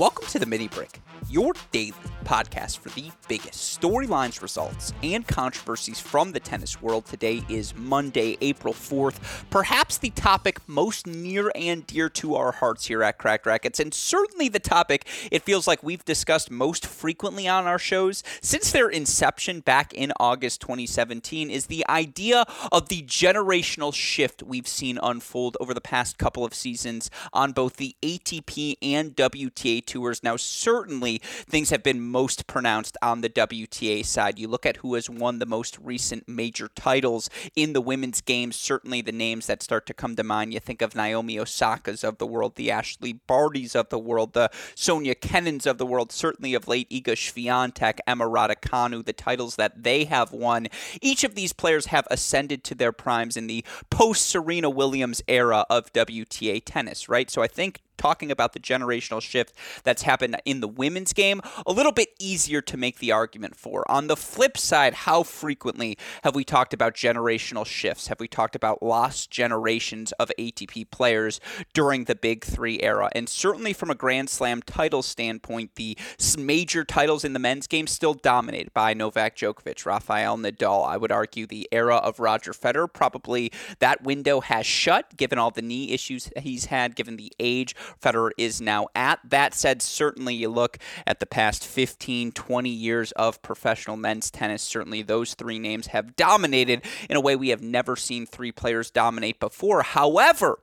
[0.00, 1.92] Welcome to the Mini Break, your daily
[2.24, 7.06] podcast for the biggest storylines, results, and controversies from the tennis world.
[7.06, 9.18] Today is Monday, April 4th,
[9.50, 13.92] perhaps the topic most near and dear to our hearts here at Cracked Racquets, and
[13.94, 18.88] certainly the topic it feels like we've discussed most frequently on our shows since their
[18.88, 25.56] inception back in August 2017 is the idea of the generational shift we've seen unfold
[25.60, 30.22] over the past couple of seasons on both the ATP and WTA tours.
[30.22, 34.38] Now, certainly things have been most pronounced on the WTA side.
[34.38, 38.56] You look at who has won the most recent major titles in the women's games,
[38.56, 40.52] certainly the names that start to come to mind.
[40.52, 44.50] You think of Naomi Osaka's of the world, the Ashley Bartys of the world, the
[44.74, 49.82] Sofia Kenins of the world, certainly of late Iga Swiatek, Emma Raducanu, the titles that
[49.82, 50.68] they have won.
[51.00, 55.64] Each of these players have ascended to their primes in the post Serena Williams era
[55.70, 57.30] of WTA tennis, right?
[57.30, 61.72] So I think talking about the generational shift that's happened in the women's game, a
[61.72, 63.88] little bit easier to make the argument for.
[63.90, 68.06] On the flip side, how frequently have we talked about generational shifts?
[68.06, 71.40] Have we talked about lost generations of ATP players
[71.74, 73.10] during the Big Three era?
[73.12, 75.98] And certainly from a Grand Slam title standpoint, the
[76.38, 80.86] major titles in the men's game still dominated by Novak Djokovic, Rafael Nadal.
[80.86, 85.50] I would argue the era of Roger Federer, probably that window has shut given all
[85.50, 89.20] the knee issues he's had, given the age Federer is now at.
[89.24, 94.62] That said, certainly you look at the past 15, 20 years of professional men's tennis,
[94.62, 98.90] certainly those three names have dominated in a way we have never seen three players
[98.90, 99.82] dominate before.
[99.82, 100.58] However,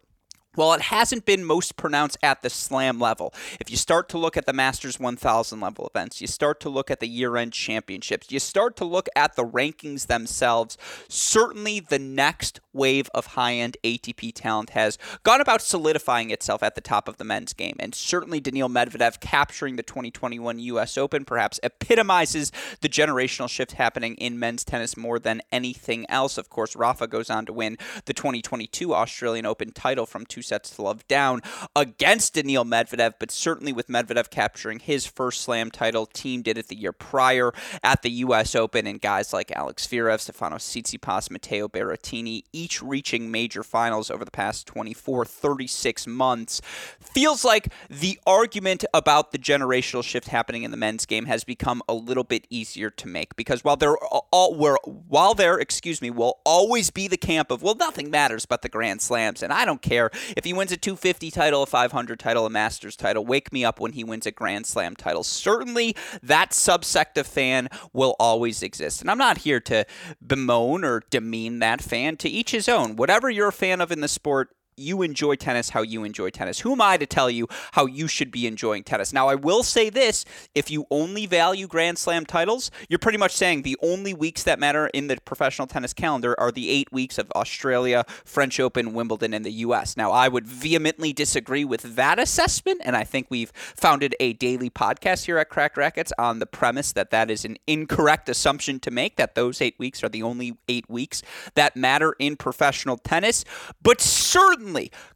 [0.58, 3.34] well, it hasn't been most pronounced at the slam level.
[3.60, 6.90] If you start to look at the Masters 1000 level events, you start to look
[6.90, 12.00] at the year end championships, you start to look at the rankings themselves, certainly the
[12.00, 17.08] next wave of high end ATP talent has gone about solidifying itself at the top
[17.08, 17.76] of the men's game.
[17.80, 22.52] And certainly Daniil Medvedev capturing the 2021 US Open perhaps epitomizes
[22.82, 26.38] the generational shift happening in men's tennis more than anything else.
[26.38, 30.72] Of course, Rafa goes on to win the 2022 Australian Open title from two sets
[30.72, 31.42] to love down
[31.76, 36.08] against Daniil Medvedev, but certainly with Medvedev capturing his first slam title.
[36.08, 37.54] Thiem did it the year prior
[37.84, 38.56] at the U.S.
[38.56, 44.26] Open, and guys like Alex Zverev, Stefano Tsitsipas, Matteo Berrettini, each reaching major finals over
[44.26, 46.62] the past 24, 36 months.
[47.00, 51.82] Feels like the argument about the generational shift happening in the men's game has become
[51.88, 56.10] a little bit easier to make because while there all were while there, excuse me,
[56.10, 59.66] will always be the camp of well, nothing matters but the Grand Slams, and I
[59.66, 63.54] don't care if he wins a 250 title, a 500 title, a Masters title, wake
[63.54, 65.24] me up when he wins a Grand Slam title.
[65.24, 69.02] Certainly, that subsect of fan will always exist.
[69.02, 69.86] And I'm not here to
[70.26, 72.18] bemoan or demean that fan.
[72.18, 72.96] To each his own.
[72.96, 76.60] Whatever you're a fan of in the sport, you enjoy tennis how you enjoy tennis.
[76.60, 79.12] Who am I to tell you how you should be enjoying tennis?
[79.12, 80.24] Now, I will say this
[80.54, 84.60] if you only value Grand Slam titles, you're pretty much saying the only weeks that
[84.60, 89.34] matter in the professional tennis calendar are the eight weeks of Australia, French Open, Wimbledon,
[89.34, 89.98] and the U.S.
[89.98, 94.70] Now, I would vehemently disagree with that assessment, and I think we've founded a daily
[94.70, 98.92] podcast here at Cracked Racquets on the premise that that is an incorrect assumption to
[98.92, 101.24] make, that those eight weeks are the only eight weeks
[101.56, 103.44] that matter in professional tennis.
[103.82, 104.67] But certainly,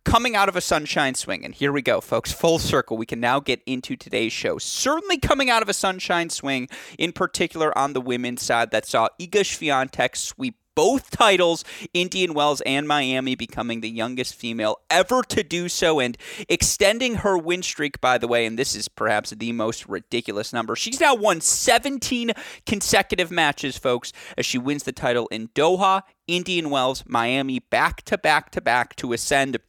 [0.04, 2.98] coming out of a sunshine swing, and here we go, folks, full circle.
[2.98, 4.58] We can now get into today's show.
[4.58, 9.10] Certainly coming out of a sunshine swing, in particular on the women's side, that saw
[9.20, 15.44] Iga Swiatek sweep both titles, Indian Wells and Miami, becoming the youngest female ever to
[15.44, 16.17] do so and
[16.50, 18.47] extending her win streak, by the way.
[18.47, 20.76] And this is perhaps the most ridiculous number.
[20.76, 22.32] She's now won 17
[22.66, 28.17] consecutive matches, folks, as she wins the title in Doha, Indian Wells, Miami, back to
[28.17, 29.59] back to back to ascend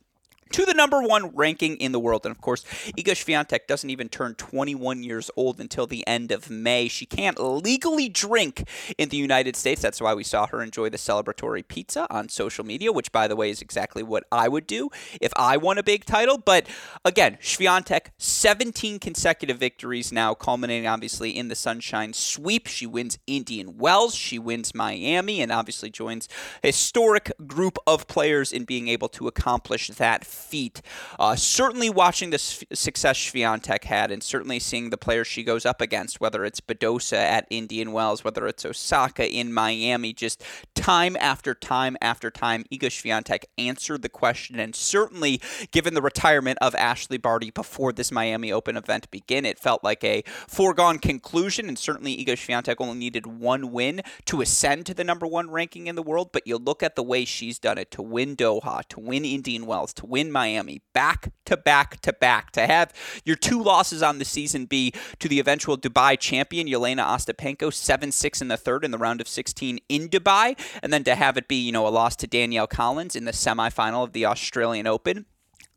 [0.52, 2.25] to the number one ranking in the world.
[2.25, 2.64] And of course,
[2.96, 6.88] Iga Swiatek doesn't even turn 21 years old until the end of May.
[6.88, 8.69] She can't legally drink
[8.99, 9.82] in the United States.
[9.82, 13.37] That's why we saw her enjoy the celebratory pizza on social media, which, by the
[13.37, 14.90] way, is exactly what I would do
[15.20, 16.38] if I won a big title.
[16.38, 16.66] But
[17.04, 22.66] again, Swiatek, 17 consecutive victories now, culminating obviously in the Sunshine Sweep.
[22.66, 26.28] She wins Indian Wells, she wins Miami, and obviously joins
[26.62, 30.82] a historic group of players in being able to accomplish that feat.
[31.18, 35.80] Uh, certainly watching the success Swiatek had, and certainly seeing the players she goes up
[35.80, 40.42] against, whether it's Badosa at Indian Wells, whether it's Osaka in Miami, just
[40.74, 45.40] time after time after time, Iga Swiatek answered the question, and certainly
[45.70, 50.02] given the retirement of Ashley Barty before this Miami Open event begin, it felt like
[50.02, 55.04] a foregone conclusion, and certainly Iga Swiatek only needed one win to ascend to the
[55.04, 57.90] number one ranking in the world, but you look at the way she's done it
[57.92, 62.50] to win Doha, to win Indian Wells, to win Miami, back to back to back,
[62.52, 62.93] to have
[63.25, 68.11] your two losses on the season be to the eventual Dubai champion, Jelena Ostapenko, 7
[68.11, 71.37] 6 in the third in the round of 16 in Dubai, and then to have
[71.37, 74.87] it be, you know, a loss to Danielle Collins in the semifinal of the Australian
[74.87, 75.26] Open.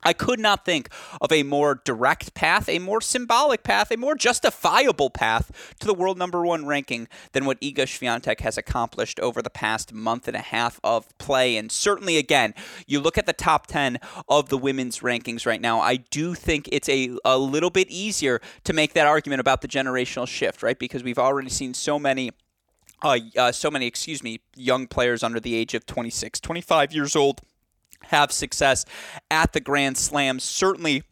[0.05, 4.13] I could not think of a more direct path, a more symbolic path, a more
[4.15, 9.41] justifiable path to the world number one ranking than what Iga Swiatek has accomplished over
[9.41, 11.57] the past month and a half of play.
[11.57, 12.53] And certainly, again,
[12.85, 13.99] you look at the top 10
[14.29, 18.41] of the women's rankings right now, I do think it's a, a little bit easier
[18.63, 20.77] to make that argument about the generational shift, right?
[20.77, 22.31] Because we've already seen so many.
[23.03, 27.15] Uh, uh, so many, excuse me, young players under the age of 26, 25 years
[27.15, 27.41] old
[28.09, 28.85] have success
[29.29, 30.39] at the Grand Slam.
[30.39, 31.03] Certainly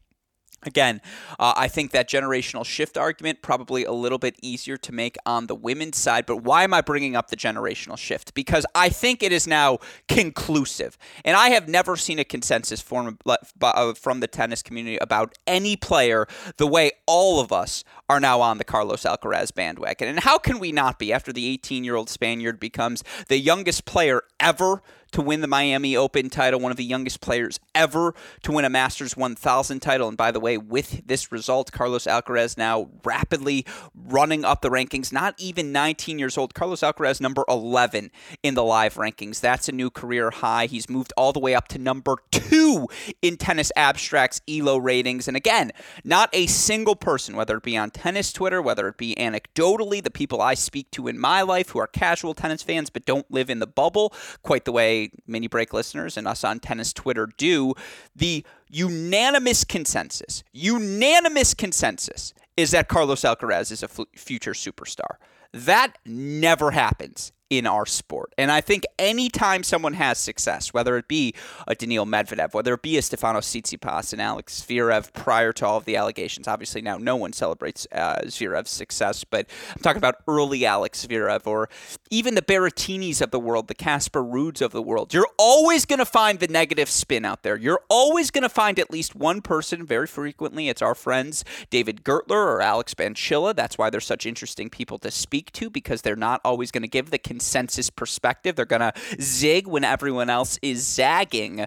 [0.65, 1.01] Again,
[1.39, 5.47] uh, I think that generational shift argument probably a little bit easier to make on
[5.47, 6.25] the women's side.
[6.25, 8.33] But why am I bringing up the generational shift?
[8.33, 13.17] Because I think it is now conclusive, and I have never seen a consensus form
[13.25, 18.41] uh, from the tennis community about any player the way all of us are now
[18.41, 20.07] on the Carlos Alcaraz bandwagon.
[20.07, 24.81] And how can we not be after the 18-year-old Spaniard becomes the youngest player ever?
[25.13, 28.13] To win the Miami Open title, one of the youngest players ever
[28.43, 30.07] to win a Masters 1000 title.
[30.07, 33.65] And by the way, with this result, Carlos Alcaraz now rapidly
[33.95, 36.53] running up the rankings, not even 19 years old.
[36.53, 38.11] Carlos Alcaraz, number 11
[38.41, 39.39] in the live rankings.
[39.39, 40.65] That's a new career high.
[40.65, 42.87] He's moved all the way up to number two
[43.21, 45.27] in Tennis Abstract's ELO ratings.
[45.27, 45.71] And again,
[46.03, 50.11] not a single person, whether it be on tennis Twitter, whether it be anecdotally, the
[50.11, 53.49] people I speak to in my life who are casual tennis fans but don't live
[53.49, 57.73] in the bubble, quite the way mini break listeners and us on tennis Twitter do,
[58.15, 65.17] the unanimous consensus, unanimous consensus is that Carlos Alcaraz is a f- future superstar.
[65.51, 68.33] That never happens in our sport.
[68.37, 71.33] And I think anytime someone has success, whether it be
[71.67, 75.77] a Daniil Medvedev, whether it be a Stefano Tsitsipas and Alex Zverev prior to all
[75.77, 80.15] of the allegations, obviously now no one celebrates uh, Zverev's success, but I'm talking about
[80.27, 81.69] early Alex Zverev or
[82.09, 85.13] even the Berrettinis of the world, the Casper Ruuds of the world.
[85.13, 87.55] You're always going to find the negative spin out there.
[87.55, 92.03] You're always going to find at least one person, very frequently it's our friends David
[92.03, 93.55] Gertler or Alex Banchila.
[93.55, 96.87] That's why they're such interesting people to speak to because they're not always going to
[96.87, 98.55] give the consensus perspective.
[98.55, 101.65] They're going to zig when everyone else is zagging.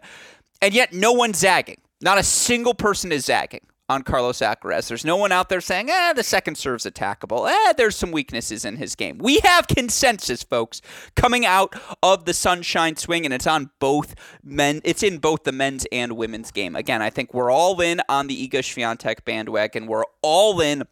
[0.63, 1.83] And yet, no one's zagging.
[2.01, 4.89] Not a single person is zagging on Carlos Alcaraz.
[4.89, 7.49] There's no one out there saying, eh, the second serve's attackable.
[7.49, 9.19] Eh, there's some weaknesses in his game.
[9.19, 10.81] We have consensus, folks,
[11.15, 14.81] coming out of the sunshine swing, and it's on both men.
[14.83, 16.75] It's in both the men's and women's game.
[16.75, 19.87] Again, I think we're all in on the Iga Swiatek bandwagon.
[19.87, 20.85] We're all in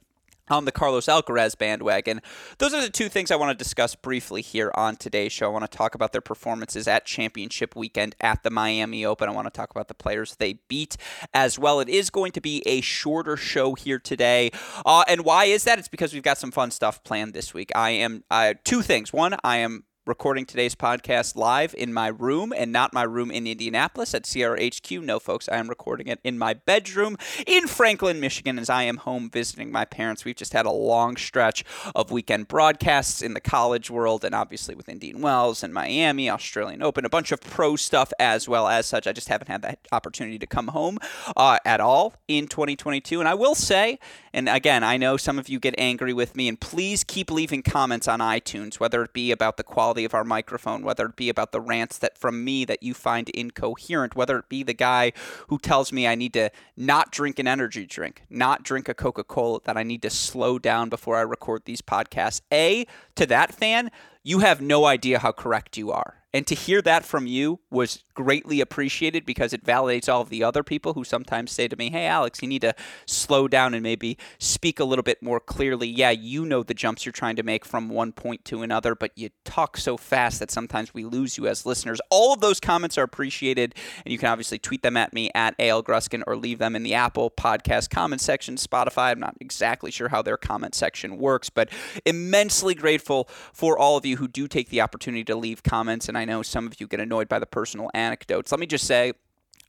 [0.48, 2.20] on the Carlos Alcaraz bandwagon.
[2.58, 5.46] Those are the two things I want to discuss briefly here on today's show.
[5.46, 9.28] I want to talk about their performances at championship weekend at the Miami Open.
[9.28, 10.96] I want to talk about the players they beat
[11.32, 11.80] as well.
[11.80, 14.50] It is going to be a shorter show here today.
[14.84, 15.78] Uh, and why is that?
[15.78, 17.72] It's because we've got some fun stuff planned this week.
[17.74, 19.12] I am uh, two things.
[19.12, 23.46] One, I am recording today's podcast live in my room and not my room in
[23.46, 25.02] Indianapolis at CRHQ.
[25.02, 28.98] No, folks, I am recording it in my bedroom in Franklin, Michigan, as I am
[28.98, 30.22] home visiting my parents.
[30.22, 34.74] We've just had a long stretch of weekend broadcasts in the college world and obviously
[34.74, 38.84] with Indian Wells and Miami, Australian Open, a bunch of pro stuff as well as
[38.84, 39.06] such.
[39.06, 40.98] I just haven't had that opportunity to come home
[41.34, 43.20] uh, at all in 2022.
[43.20, 43.98] And I will say,
[44.34, 47.62] and again, I know some of you get angry with me, and please keep leaving
[47.62, 51.14] comments on iTunes, whether it be about the quality quality of our microphone, whether it
[51.14, 54.74] be about the rants that from me that you find incoherent, whether it be the
[54.74, 55.12] guy
[55.46, 59.22] who tells me I need to not drink an energy drink, not drink a Coca
[59.22, 62.40] Cola, that I need to slow down before I record these podcasts.
[62.52, 63.92] A, to that fan,
[64.24, 66.24] you have no idea how correct you are.
[66.34, 70.42] And to hear that from you was greatly appreciated because it validates all of the
[70.42, 72.74] other people who sometimes say to me, Hey, Alex, you need to
[73.06, 75.86] slow down and maybe speak a little bit more clearly.
[75.86, 79.12] Yeah, you know the jumps you're trying to make from one point to another, but
[79.14, 82.00] you talk so fast that sometimes we lose you as listeners.
[82.10, 85.54] All of those comments are appreciated, and you can obviously tweet them at me at
[85.60, 89.12] AL Gruskin or leave them in the Apple podcast comment section, Spotify.
[89.12, 91.68] I'm not exactly sure how their comment section works, but
[92.04, 96.08] immensely grateful for all of you who do take the opportunity to leave comments.
[96.08, 98.50] And I I know some of you get annoyed by the personal anecdotes.
[98.50, 99.12] Let me just say,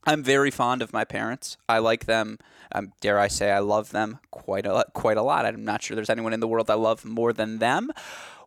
[0.06, 1.56] I'm very fond of my parents.
[1.68, 2.38] I like them.
[2.72, 5.46] Um, dare I say, I love them quite a quite a lot.
[5.46, 7.90] I'm not sure there's anyone in the world I love more than them.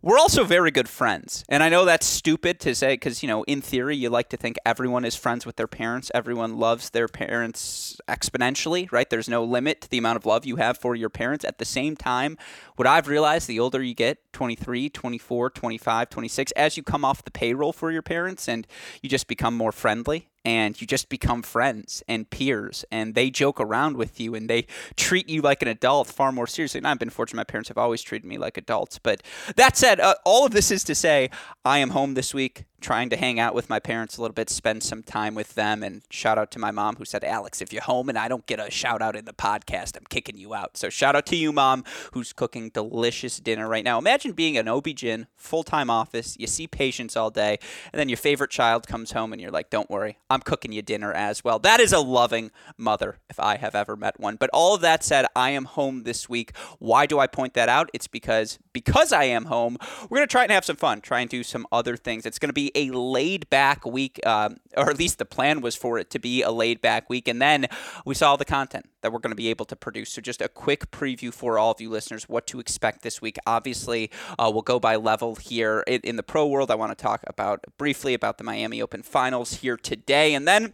[0.01, 1.44] We're also very good friends.
[1.50, 4.38] And I know that's stupid to say because, you know, in theory, you like to
[4.38, 6.10] think everyone is friends with their parents.
[6.16, 9.10] Everyone loves their parents exponentially, right?
[9.10, 11.44] There's no limit to the amount of love you have for your parents.
[11.44, 12.38] At the same time,
[12.78, 17.25] what I've realized the older you get 23, 24, 25, 26 as you come off
[17.25, 18.66] the payroll for your parents and
[19.01, 23.60] you just become more friendly and you just become friends and peers and they joke
[23.60, 24.65] around with you and they
[24.96, 26.77] treat you like an adult far more seriously.
[26.79, 29.00] And I've been fortunate my parents have always treated me like adults.
[29.00, 29.22] But
[29.55, 31.29] that said, uh, all of this is to say
[31.65, 34.50] I am home this week trying to hang out with my parents a little bit,
[34.50, 35.83] spend some time with them.
[35.83, 38.45] And shout out to my mom who said, Alex, if you're home and I don't
[38.45, 40.77] get a shout out in the podcast, I'm kicking you out.
[40.77, 41.83] So shout out to you, mom,
[42.13, 43.98] who's cooking delicious dinner right now.
[43.98, 47.57] Imagine being an OB-GYN, full-time office, you see patients all day,
[47.91, 50.81] and then your favorite child comes home and you're like, don't worry, I'm cooking you
[50.81, 51.59] dinner as well.
[51.59, 54.36] That is a loving mother if I have ever met one.
[54.36, 56.55] But all of that said, I am home this week.
[56.79, 57.89] Why do I point that out?
[57.93, 59.77] It's because because I am home,
[60.09, 62.25] we're going to try and have some fun, try and do some other things.
[62.25, 65.75] It's going to be a laid back week, um, or at least the plan was
[65.75, 67.27] for it to be a laid back week.
[67.27, 67.67] And then
[68.05, 70.11] we saw the content that we're going to be able to produce.
[70.11, 73.38] So, just a quick preview for all of you listeners what to expect this week.
[73.45, 76.71] Obviously, uh, we'll go by level here in, in the pro world.
[76.71, 80.33] I want to talk about briefly about the Miami Open finals here today.
[80.33, 80.73] And then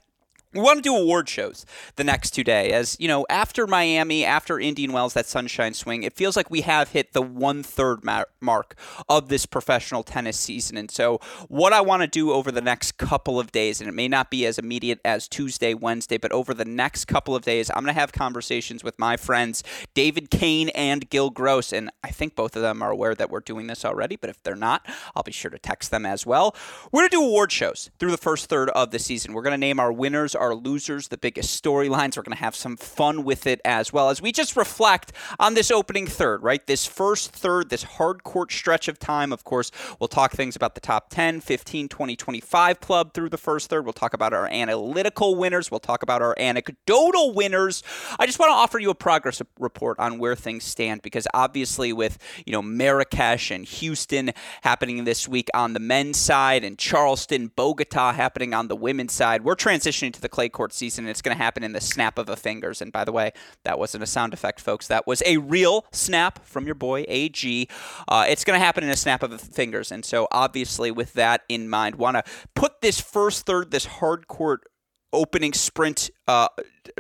[0.55, 1.65] we want to do award shows
[1.97, 2.71] the next two days.
[2.71, 6.62] As you know, after Miami, after Indian Wells, that Sunshine Swing, it feels like we
[6.62, 8.00] have hit the one third
[8.39, 8.75] mark
[9.09, 10.77] of this professional tennis season.
[10.77, 11.19] And so,
[11.50, 14.31] what I want to do over the next couple of days, and it may not
[14.31, 17.93] be as immediate as Tuesday, Wednesday, but over the next couple of days, I'm going
[17.93, 21.74] to have conversations with my friends David Kane and Gil Gross.
[21.74, 24.41] And I think both of them are aware that we're doing this already, but if
[24.43, 26.55] they're not, I'll be sure to text them as well.
[26.91, 29.33] We're going to do award shows through the first third of the season.
[29.33, 32.17] We're going to name our winners losers, the biggest storylines.
[32.17, 35.53] We're going to have some fun with it as well as we just reflect on
[35.53, 36.65] this opening third, right?
[36.65, 39.31] This first third, this hard court stretch of time.
[39.31, 43.37] Of course, we'll talk things about the top 10, 15, 20, 25 club through the
[43.37, 43.85] first third.
[43.85, 45.71] We'll talk about our analytical winners.
[45.71, 47.81] We'll talk about our anecdotal winners.
[48.19, 51.93] I just want to offer you a progress report on where things stand because obviously
[51.93, 57.47] with, you know, Marrakesh and Houston happening this week on the men's side and Charleston,
[57.55, 61.08] Bogota happening on the women's side, we're transitioning to the clay court season.
[61.08, 62.82] It's going to happen in the snap of a fingers.
[62.82, 63.32] And by the way,
[63.63, 64.86] that wasn't a sound effect, folks.
[64.88, 67.70] That was a real snap from your boy AG.
[68.10, 69.94] Uh, it's going to happen in a snap of the fingers.
[69.94, 72.24] And so, obviously, with that in mind, want to
[72.54, 74.65] put this first third, this hard court
[75.13, 76.48] opening sprint uh,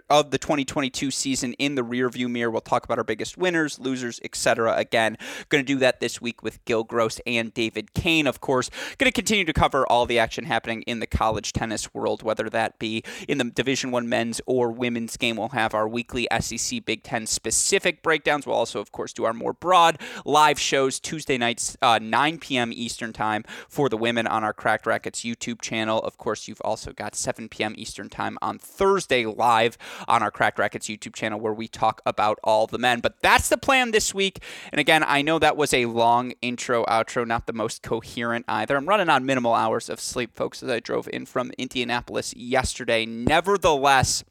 [0.09, 2.51] of the 2022 season in the rearview mirror.
[2.51, 4.75] We'll talk about our biggest winners, losers, etc.
[4.75, 5.17] Again,
[5.49, 8.27] going to do that this week with Gil Gross and David Kane.
[8.27, 11.93] Of course, going to continue to cover all the action happening in the college tennis
[11.93, 15.37] world, whether that be in the Division One men's or women's game.
[15.37, 18.45] We'll have our weekly SEC Big Ten specific breakdowns.
[18.45, 22.71] We'll also, of course, do our more broad live shows Tuesday nights, uh, 9 p.m.
[22.73, 25.99] Eastern time for the women on our Cracked Racquets YouTube channel.
[25.99, 27.73] Of course, you've also got 7 p.m.
[27.77, 29.77] Eastern time on Thursday live
[30.09, 32.99] on our Cracked Racquets YouTube channel where we talk about all the men.
[32.99, 34.43] But that's the plan this week.
[34.73, 38.75] And again, I know that was a long intro, outro, not the most coherent either.
[38.75, 43.05] I'm running on minimal hours of sleep, folks, as I drove in from Indianapolis yesterday.
[43.05, 44.25] Nevertheless,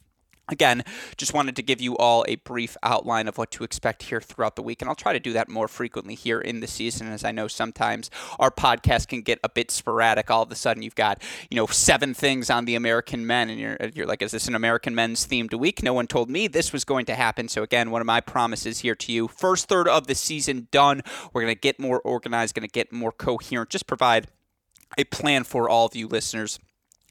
[0.49, 0.85] Again,
[1.17, 4.57] just wanted to give you all a brief outline of what to expect here throughout
[4.57, 7.25] the week, and I'll try to do that more frequently here in the season, as
[7.25, 10.31] I know sometimes our podcast can get a bit sporadic.
[10.31, 13.59] All of a sudden, you've got you know seven things on the American men, and
[13.59, 15.83] you're you're like, is this an American men's themed week?
[15.83, 17.49] No one told me this was going to happen.
[17.49, 21.01] So again, one of my promises here to you: first third of the season done.
[21.33, 23.71] We're gonna get more organized, gonna get more coherent.
[23.71, 24.27] Just provide
[24.99, 26.59] a plan for all of you listeners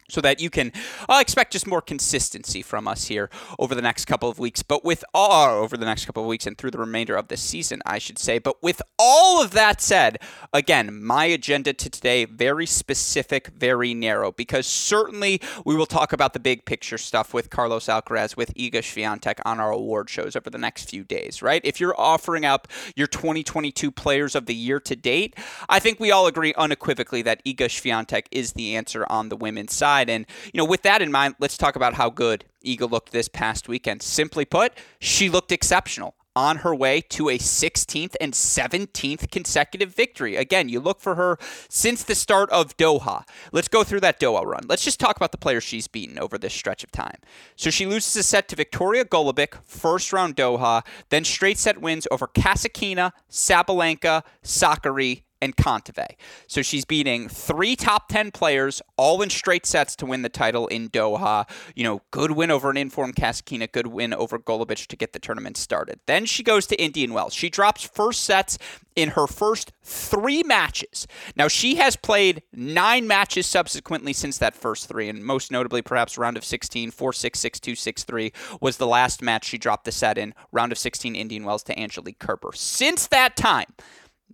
[0.10, 0.72] so that you can
[1.10, 3.29] uh, expect just more consistency from us here
[3.60, 4.63] over the next couple of weeks.
[4.63, 7.38] But with all over the next couple of weeks and through the remainder of the
[7.38, 8.39] season, I should say.
[8.39, 10.19] But with all of that said,
[10.51, 16.33] again, my agenda to today very specific, very narrow, because certainly we will talk about
[16.33, 20.50] the big picture stuff with Carlos Alcaraz, with Iga Swiatek on our award shows over
[20.50, 21.41] the next few days.
[21.41, 21.62] Right?
[21.63, 25.38] If you're offering up your 2022 Players of the Year to date,
[25.69, 29.74] I think we all agree unequivocally that Iga Swiatek is the answer on the women's
[29.74, 30.10] side side.
[30.10, 33.28] And, you know, with that in mind, let's talk about how good Iga looked this
[33.28, 34.02] past weekend.
[34.02, 40.36] Simply put, she looked exceptional on her way to a 16th and 17th consecutive victory.
[40.36, 41.38] Again, you look for her
[41.70, 43.24] since the start of Doha.
[43.52, 44.64] Let's go through that Doha run.
[44.68, 47.18] Let's just talk about the players she's beaten over this stretch of time.
[47.56, 52.08] So she loses a set to Viktorija Golubic, first round Doha, then straight set wins
[52.10, 56.16] over Kasatkina, Sabalenka, Sakkari, and Kontaveit.
[56.48, 60.68] So she's beating three top 10 players, all in straight sets to win the title
[60.68, 61.48] in Doha.
[61.76, 65.20] You know, good win over an informed Kasatkina, good win over Golubic to get the
[65.20, 66.00] tournament started.
[66.08, 67.34] Then she goes to Indian Wells.
[67.34, 68.58] She drops first sets
[68.96, 71.08] in her first three matches.
[71.36, 76.18] Now, she has played nine matches subsequently since that first three, and most notably, perhaps
[76.18, 79.86] round of 16, 4 6, 6 2, 6 3 was the last match she dropped
[79.86, 82.52] the set in, round of 16, Indian Wells to Angelique Kerber.
[82.54, 83.74] Since that time,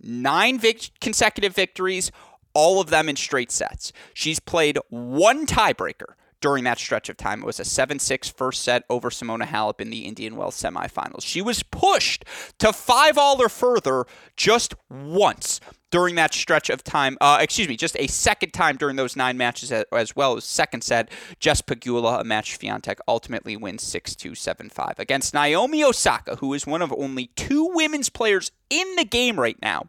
[0.02, 2.10] nine vic- consecutive victories,
[2.54, 3.92] all of them in straight sets.
[4.14, 7.42] She's played one tiebreaker during that stretch of time.
[7.42, 11.22] It was a 7 6 first set over Simona Halep in the Indian Wells semifinals.
[11.22, 12.24] She was pushed
[12.58, 14.06] to 5 all or further
[14.36, 17.18] just once during that stretch of time.
[17.20, 20.82] Uh, excuse me, just a second time during those nine matches as well as second
[20.82, 21.10] set.
[21.40, 26.54] Jess Pegula, a match Swiatek ultimately wins 6 2 7 5 against Naomi Osaka, who
[26.54, 29.88] is one of only two women's players in the game right now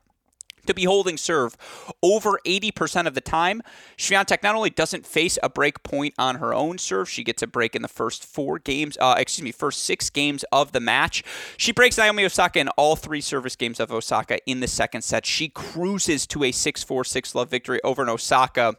[0.66, 1.56] to be holding serve
[2.02, 3.62] over 80% of the time.
[3.98, 7.48] Swiatek not only doesn't face a break point on her own serve, she gets a
[7.48, 11.24] break in the first four games, uh, excuse me, first six games of the match.
[11.58, 15.26] She breaks Naomi Osaka in all three service games of Osaka in the second set.
[15.26, 18.76] She cruises to a 6 4 6 love victory over an Osaka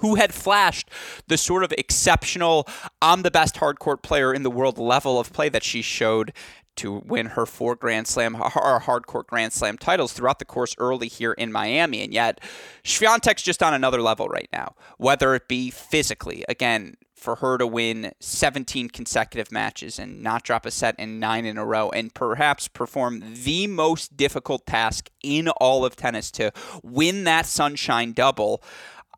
[0.00, 0.90] who had flashed
[1.28, 2.66] the sort of exceptional,
[3.00, 6.32] I'm the best hardcourt player in the world level of play that she showed
[6.80, 11.08] to win her four Grand Slam, her hardcourt Grand Slam titles throughout the course early
[11.08, 12.02] here in Miami.
[12.02, 12.40] And yet,
[12.84, 16.42] Swiatek's just on another level right now, whether it be physically.
[16.48, 21.44] Again, for her to win 17 consecutive matches and not drop a set in nine
[21.44, 26.50] in a row, and perhaps perform the most difficult task in all of tennis to
[26.82, 28.62] win that sunshine double.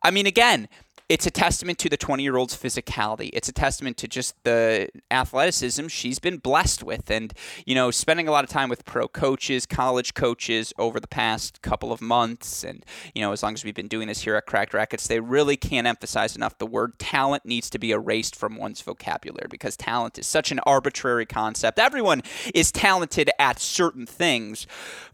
[0.03, 0.67] I mean, again,
[1.09, 3.29] it's a testament to the 20 year old's physicality.
[3.33, 7.11] It's a testament to just the athleticism she's been blessed with.
[7.11, 7.33] And,
[7.65, 11.61] you know, spending a lot of time with pro coaches, college coaches over the past
[11.61, 14.45] couple of months, and, you know, as long as we've been doing this here at
[14.45, 18.55] Cracked Racquets, they really can't emphasize enough the word talent needs to be erased from
[18.55, 21.79] one's vocabulary because talent is such an arbitrary concept.
[21.79, 22.21] Everyone
[22.53, 24.65] is talented at certain things.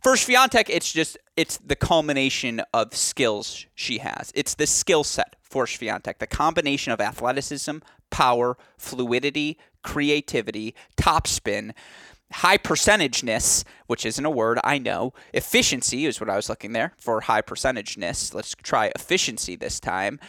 [0.03, 4.31] For Swiatek, it's just it's the culmination of skills she has.
[4.35, 7.77] It's the skill set for Swiatek, the combination of athleticism,
[8.09, 11.73] power, fluidity, creativity, topspin,
[12.31, 15.13] high percentageness, which isn't a word, I know.
[15.33, 18.33] Efficiency is what I was looking there for high percentageness.
[18.33, 20.19] Let's try efficiency this time.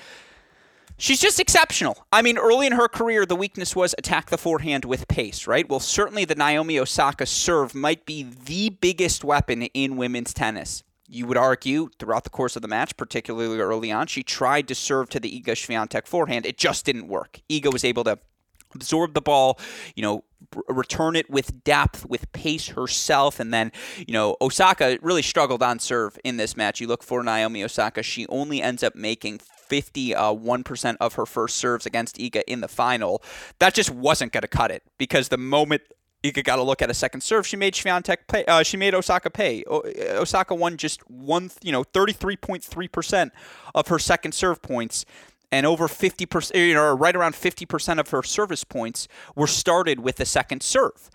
[0.96, 2.06] She's just exceptional.
[2.12, 5.66] I mean, early in her career, the weakness was attack the forehand with pace, right?
[5.66, 11.26] Well, certainly the Naomi Osaka serve might be the biggest weapon in women's tennis you
[11.26, 15.08] would argue throughout the course of the match, particularly early on, she tried to serve
[15.10, 16.46] to the Iga Swiatek forehand.
[16.46, 17.40] It just didn't work.
[17.50, 18.18] Iga was able to
[18.74, 19.58] absorb the ball,
[19.96, 20.24] you know,
[20.68, 23.40] return it with depth, with pace herself.
[23.40, 26.80] And then, you know, Osaka really struggled on serve in this match.
[26.80, 31.56] You look for Naomi Osaka, she only ends up making 51% uh, of her first
[31.56, 33.22] serves against Iga in the final.
[33.58, 35.82] That just wasn't going to cut it because the moment
[36.22, 37.46] Iga got to look at a second serve.
[37.46, 38.44] She made Swiatek pay.
[38.44, 39.64] Uh, she made Osaka pay.
[39.66, 39.83] O-
[40.20, 43.33] Osaka won just one, you know, thirty three point three percent
[43.74, 45.06] of her second serve points,
[45.50, 49.46] and over fifty percent, you know, right around fifty percent of her service points were
[49.46, 51.09] started with the second serve.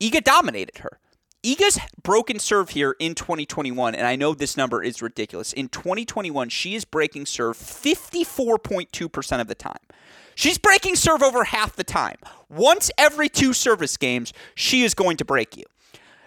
[0.00, 0.98] Iga dominated her.
[1.44, 5.52] Iga's broken serve here in 2021, and I know this number is ridiculous.
[5.52, 9.76] In 2021, she is breaking serve 54.2% of the time.
[10.38, 12.14] She's breaking serve over half the time.
[12.48, 15.64] Once every two service games, she is going to break you.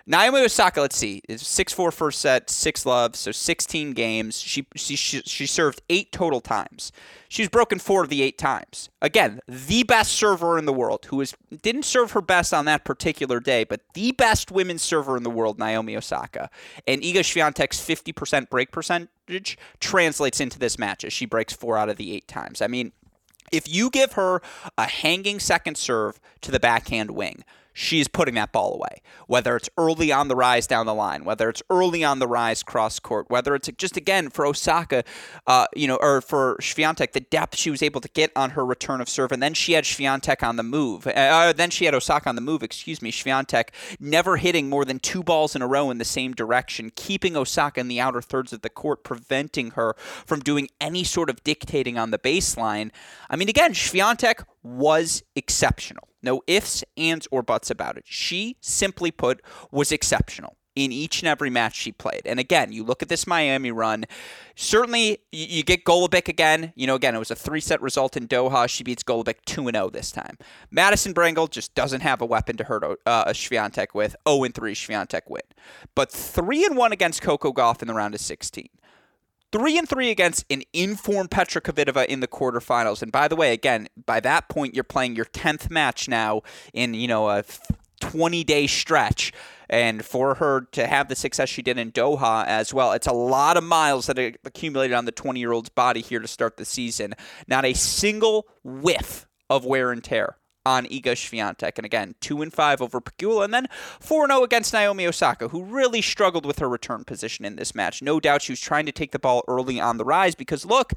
[0.05, 4.37] Naomi Osaka, let's see, is 6 4 first set, 6 love, so 16 games.
[4.37, 6.91] She, she, she served eight total times.
[7.29, 8.89] She's broken four of the eight times.
[9.01, 12.83] Again, the best server in the world, who is, didn't serve her best on that
[12.83, 16.49] particular day, but the best women's server in the world, Naomi Osaka.
[16.85, 21.87] And Iga Swiatek's 50% break percentage translates into this match as she breaks four out
[21.87, 22.61] of the eight times.
[22.61, 22.91] I mean,
[23.51, 24.41] If you give her
[24.77, 29.01] a hanging second serve to the backhand wing, she's putting that ball away.
[29.27, 32.63] Whether it's early on the rise down the line, whether it's early on the rise
[32.63, 35.03] cross court, whether it's just again for Osaka,
[35.47, 38.65] uh, you know, or for Swiatek, the depth she was able to get on her
[38.65, 41.07] return of serve, and then she had Swiatek on the move.
[41.07, 42.63] Uh, then she had Osaka on the move.
[42.63, 46.33] Excuse me, Swiatek never hitting more than two balls in a row in the same
[46.33, 51.03] direction, keeping Osaka in the outer thirds of the court, preventing her from doing any
[51.03, 52.91] sort of dictating on the baseline.
[53.29, 56.07] I mean, again, Swiatek was exceptional.
[56.21, 58.03] No ifs, ands, or buts about it.
[58.05, 62.21] She, simply put, was exceptional in each and every match she played.
[62.25, 64.05] And again, you look at this Miami run,
[64.55, 66.71] certainly you, get Golubic again.
[66.75, 68.69] You know, again, it was a three set result in Doha.
[68.69, 70.37] She beats Golubic 2 0 this time.
[70.69, 74.15] Madison Brengle just doesn't have a weapon to hurt uh, a Swiatek with.
[74.27, 75.41] 0 3 Swiatek win.
[75.93, 78.69] But 3 and 1 against Coco Gauff in the round of 16
[79.51, 83.01] three and three against an informed Petra Kvitova in the quarterfinals.
[83.01, 86.41] And by the way, again, by that point, you're playing your tenth match now
[86.73, 87.43] in you know a
[87.99, 89.31] 20 day stretch.
[89.69, 93.13] And for her to have the success she did in Doha as well, it's a
[93.13, 96.65] lot of miles that accumulated on the 20 year old's body here to start the
[96.65, 97.13] season.
[97.47, 101.73] Not a single whiff of wear and tear on Iga Swiatek.
[101.77, 103.67] And again, 2 and 5 over Pegula, and then
[103.99, 108.01] 4 0 against Naomi Osaka, who really struggled with her return position in this match.
[108.01, 110.93] No doubt she was trying to take the ball early on the rise because, look,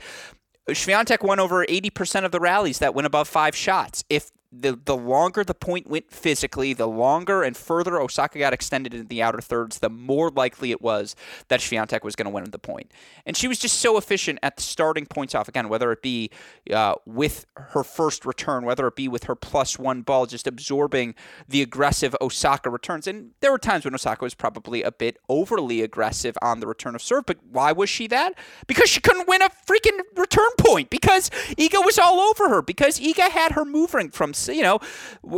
[0.68, 4.04] Swiatek won over 80% of the rallies that went above five shots.
[4.08, 8.94] If the the longer the point went physically, the longer and further Osaka got extended
[8.94, 11.16] in the outer thirds, the more likely it was
[11.48, 12.92] that Swiatek was going to win the point.
[13.26, 16.30] And she was just so efficient at the starting points off again, whether it be
[16.72, 21.14] uh, with her first return, whether it be with her plus one ball, just absorbing
[21.48, 23.06] the aggressive Osaka returns.
[23.06, 26.94] And there were times when Osaka was probably a bit overly aggressive on the return
[26.94, 28.34] of serve, but why was she that?
[28.66, 30.90] Because she couldn't win a freaking return point.
[30.90, 32.62] Because Iga was all over her.
[32.62, 34.80] Because Iga had her moving from you know,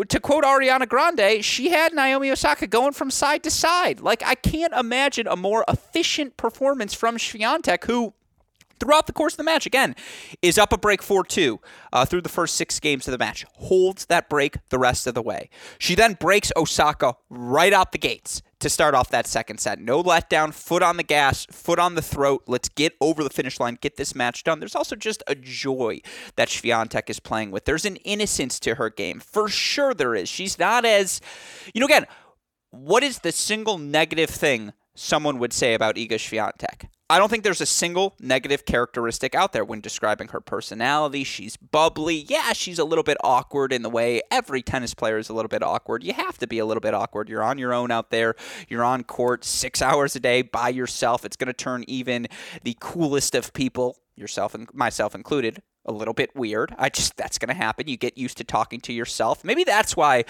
[0.09, 4.01] to quote Ariana Grande, she had Naomi Osaka going from side to side.
[4.01, 8.15] Like, I can't imagine a more efficient performance from Swiatek, who
[8.79, 9.95] throughout the course of the match, again,
[10.43, 11.61] is up a break 4 2
[11.93, 15.15] uh, through the first six games of the match, holds that break the rest of
[15.15, 15.49] the way.
[15.79, 19.79] She then breaks Osaka right out the gates to start off that second set.
[19.81, 22.45] No letdown, foot on the gas, foot on the throat.
[22.47, 24.61] Let's get over the finish line, get this match done.
[24.61, 26.01] There's also just a joy
[26.37, 27.65] that Swiatek is playing with.
[27.65, 29.21] There's an innocence to her game.
[29.21, 30.29] For sure there is.
[30.29, 31.21] She's not as,
[31.75, 32.07] you know, again,
[32.71, 36.89] what is the single negative thing someone would say about Iga Swiatek?
[37.09, 41.23] I don't think there's a single negative characteristic out there when describing her personality.
[41.23, 42.27] She's bubbly.
[42.29, 45.49] Yeah, she's a little bit awkward in the way every tennis player is a little
[45.49, 46.03] bit awkward.
[46.03, 47.29] You have to be a little bit awkward.
[47.29, 48.35] You're on your own out there.
[48.69, 51.25] You're on court six hours a day by yourself.
[51.25, 52.27] It's going to turn even
[52.65, 56.75] the coolest of people, yourself and myself included, a little bit weird.
[56.77, 57.87] I just that's going to happen.
[57.87, 59.45] You get used to talking to yourself.
[59.45, 60.25] Maybe that's why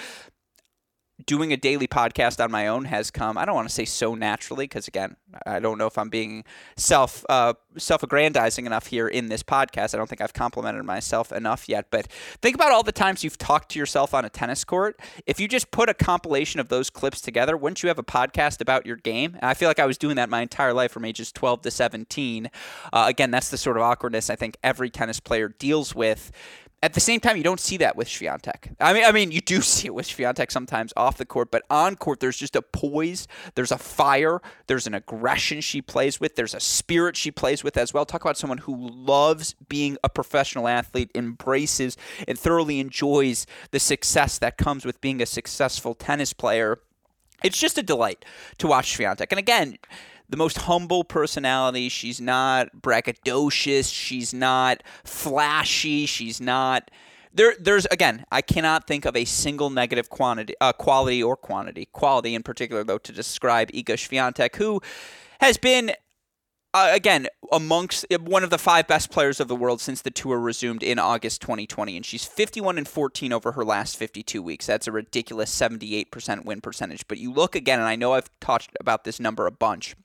[1.24, 3.38] doing a daily podcast on my own has come.
[3.38, 6.44] I don't want to say so naturally because again, I don't know if I'm being
[6.76, 9.94] self uh, self-aggrandizing enough here in this podcast.
[9.94, 11.86] I don't think I've complimented myself enough yet.
[11.90, 12.08] But
[12.42, 15.00] think about all the times you've talked to yourself on a tennis court.
[15.26, 18.60] If you just put a compilation of those clips together, wouldn't you have a podcast
[18.60, 19.34] about your game?
[19.34, 21.70] And I feel like I was doing that my entire life from ages 12 to
[21.70, 22.50] 17.
[22.92, 26.30] Uh, again, that's the sort of awkwardness I think every tennis player deals with
[26.82, 28.74] at the same time, you don't see that with Swiatek.
[28.78, 31.62] I mean, I mean, you do see it with Swiatek sometimes off the court, but
[31.70, 36.36] on court, there's just a poise, there's a fire, there's an aggression she plays with,
[36.36, 38.04] there's a spirit she plays with as well.
[38.04, 41.96] Talk about someone who loves being a professional athlete, embraces
[42.28, 46.78] and thoroughly enjoys the success that comes with being a successful tennis player.
[47.42, 48.24] It's just a delight
[48.58, 49.26] to watch Swiatek.
[49.30, 49.78] And again,
[50.28, 51.88] the most humble personality.
[51.88, 53.92] She's not braggadocious.
[53.92, 56.06] She's not flashy.
[56.06, 56.90] She's not.
[57.32, 61.86] There, there's again, I cannot think of a single negative quantity, uh, quality or quantity,
[61.92, 64.80] quality in particular though, to describe Iga Swiatek, who
[65.40, 65.92] has been
[66.76, 70.10] uh, again, amongst uh, one of the five best players of the world since the
[70.10, 74.66] tour resumed in August 2020, and she's 51 and 14 over her last 52 weeks.
[74.66, 77.08] That's a ridiculous 78% win percentage.
[77.08, 79.96] But you look again, and I know I've talked about this number a bunch.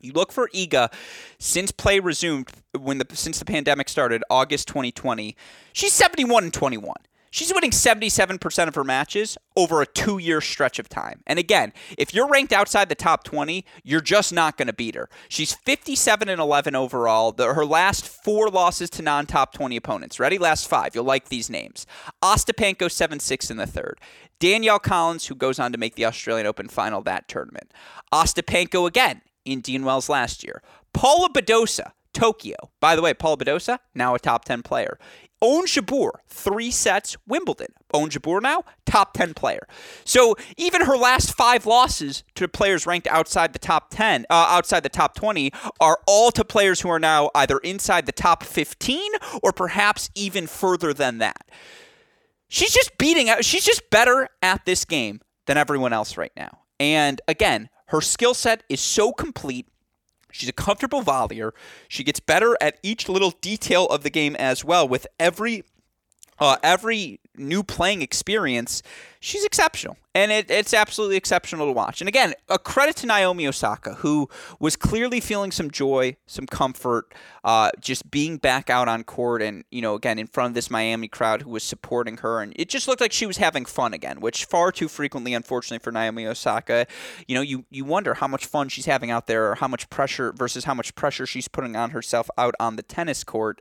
[0.00, 0.92] You look for Iga
[1.38, 5.36] since play resumed when the since the pandemic started, August 2020.
[5.72, 6.94] She's 71 and 21.
[7.36, 11.20] She's winning 77% of her matches over a two year stretch of time.
[11.26, 14.94] And again, if you're ranked outside the top 20, you're just not going to beat
[14.94, 15.10] her.
[15.28, 17.32] She's 57 and 11 overall.
[17.32, 20.18] The, her last four losses to non top 20 opponents.
[20.18, 20.38] Ready?
[20.38, 20.94] Last five.
[20.94, 21.86] You'll like these names
[22.22, 24.00] Ostapenko 7 6 in the third.
[24.38, 27.70] Danielle Collins, who goes on to make the Australian Open final that tournament.
[28.14, 30.62] Ostapenko again, Indian Wells last year.
[30.92, 32.56] Paula Badosa, Tokyo.
[32.80, 34.98] By the way, Paula Badosa, now a top 10 player.
[35.42, 37.68] Ons Jabeur, three sets, Wimbledon.
[37.92, 39.68] Ons Jabeur now, top 10 player.
[40.04, 44.82] So even her last five losses to players ranked outside the top 10, uh, outside
[44.82, 49.12] the top 20, are all to players who are now either inside the top 15
[49.42, 51.50] or perhaps even further than that.
[52.48, 56.60] She's just beating out, she's just better at this game than everyone else right now.
[56.80, 59.66] And again, her skill set is so complete
[60.36, 61.52] She's a comfortable volleyer.
[61.88, 64.86] She gets better at each little detail of the game as well.
[64.86, 65.64] With every
[66.38, 68.82] uh, every new playing experience,
[69.20, 69.96] she's exceptional.
[70.14, 72.00] And it, it's absolutely exceptional to watch.
[72.00, 77.14] And again, a credit to Naomi Osaka, who was clearly feeling some joy, some comfort,
[77.44, 80.70] uh, just being back out on court and, you know, again, in front of this
[80.70, 82.40] Miami crowd who was supporting her.
[82.40, 85.82] And it just looked like she was having fun again, which far too frequently, unfortunately,
[85.82, 86.86] for Naomi Osaka,
[87.28, 89.90] you know, you, you wonder how much fun she's having out there or how much
[89.90, 93.60] pressure versus how much pressure she's putting on herself out on the tennis court.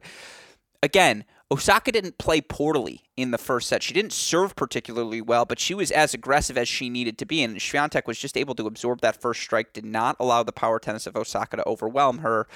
[0.82, 3.84] Again, Osaka didn't play poorly in the first set.
[3.84, 7.44] She didn't serve particularly well, but she was as aggressive as she needed to be,
[7.44, 10.80] and Swiatek was just able to absorb that first strike, did not allow the power
[10.80, 12.48] tennis of Osaka to overwhelm her.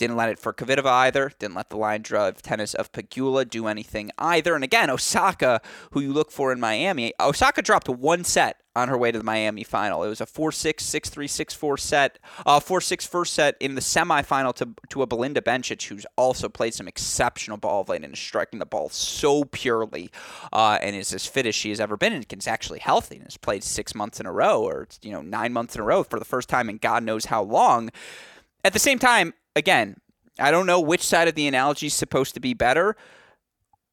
[0.00, 1.30] Didn't let it for Kvitova either.
[1.38, 4.54] Didn't let the line drive tennis of Pegula do anything either.
[4.54, 5.60] And again, Osaka,
[5.90, 9.24] who you look for in Miami, Osaka dropped one set on her way to the
[9.24, 10.02] Miami final.
[10.02, 13.56] It was a 4 6, 6 3, 6 4 set, uh, 4 6 first set
[13.60, 18.02] in the semifinal to, to a Belinda Bencic, who's also played some exceptional ball lane
[18.02, 20.10] and is striking the ball so purely
[20.50, 23.24] uh, and is as fit as she has ever been and is actually healthy and
[23.24, 26.02] has played six months in a row or, you know, nine months in a row
[26.02, 27.90] for the first time in God knows how long.
[28.64, 29.96] At the same time, again,
[30.38, 32.96] I don't know which side of the analogy is supposed to be better.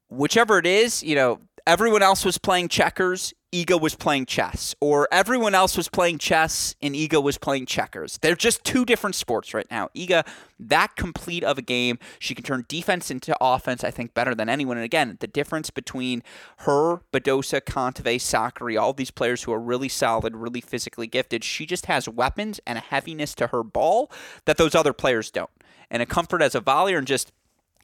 [0.10, 5.08] Whichever it is, you know, everyone else was playing checkers, Iga was playing chess, or
[5.12, 8.20] everyone else was playing chess and Iga was playing checkers.
[8.22, 9.89] They're just two different sports right now.
[9.96, 10.28] Iga,
[10.60, 14.48] that complete of a game, she can turn defense into offense, I think, better than
[14.48, 14.78] anyone.
[14.78, 16.22] And again, the difference between
[16.58, 21.65] her, Badosa, Kontaveit, Sakkari, all these players who are really solid, really physically gifted, she
[21.65, 24.12] just has weapons and a heaviness to her ball
[24.46, 25.50] that those other players don't.
[25.89, 27.32] And a comfort as a volleyer and just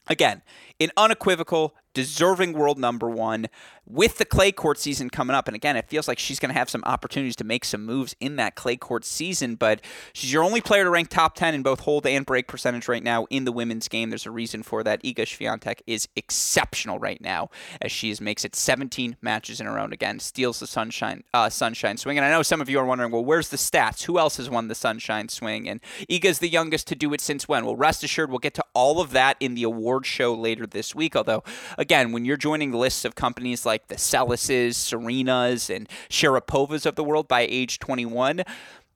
[0.07, 0.41] Again,
[0.81, 3.47] an unequivocal, deserving world number one
[3.85, 5.47] with the clay court season coming up.
[5.47, 8.15] And again, it feels like she's going to have some opportunities to make some moves
[8.19, 9.81] in that clay court season, but
[10.13, 13.03] she's your only player to rank top 10 in both hold and break percentage right
[13.03, 14.09] now in the women's game.
[14.09, 15.03] There's a reason for that.
[15.03, 17.49] Iga Swiatek is exceptional right now
[17.81, 21.97] as she makes it 17 matches in a row again steals the sunshine uh, sunshine
[21.97, 22.17] swing.
[22.17, 24.03] And I know some of you are wondering, well, where's the stats?
[24.03, 25.67] Who else has won the sunshine swing?
[25.67, 27.65] And Iga's the youngest to do it since when?
[27.65, 30.95] Well, rest assured, we'll get to all of that in the award show later this
[30.95, 31.15] week.
[31.15, 31.43] Although,
[31.83, 37.03] again, when you're joining lists of companies like the Seleses, Serenas, and Sharapovas of the
[37.03, 38.43] world by age 21,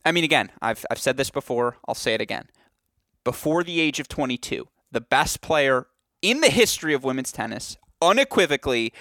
[0.05, 2.47] I mean, again, I've, I've said this before, I'll say it again.
[3.25, 5.87] Before the age of 22, the best player
[6.21, 8.93] in the history of women's tennis, unequivocally,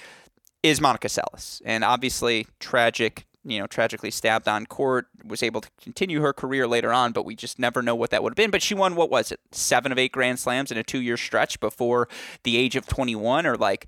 [0.64, 1.62] is Monica Seles.
[1.64, 6.66] And obviously, tragic you know, tragically stabbed on court, was able to continue her career
[6.66, 8.50] later on, but we just never know what that would have been.
[8.50, 11.16] But she won, what was it, seven of eight Grand Slams in a two year
[11.16, 12.08] stretch before
[12.42, 13.86] the age of 21, or like,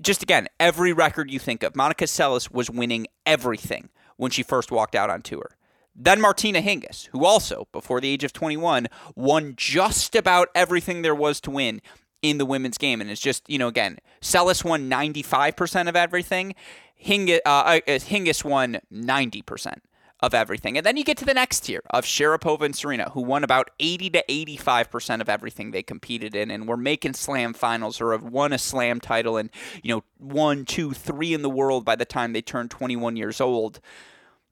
[0.00, 1.74] just again, every record you think of.
[1.74, 5.56] Monica Seles was winning everything when she first walked out on tour.
[5.94, 11.14] Then Martina Hingis, who also, before the age of 21, won just about everything there
[11.14, 11.82] was to win
[12.22, 13.00] in the women's game.
[13.00, 16.54] And it's just, you know, again, Seles won 95% of everything.
[17.02, 19.78] Hingis, uh, uh Hingis won 90%
[20.22, 20.76] of everything.
[20.76, 23.70] And then you get to the next tier of Sharapova and Serena, who won about
[23.80, 28.22] 80 to 85% of everything they competed in and were making slam finals or have
[28.22, 29.50] won a slam title and,
[29.82, 33.40] you know, one, two, three in the world by the time they turned 21 years
[33.40, 33.80] old.